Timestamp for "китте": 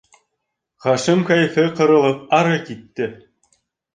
2.71-3.11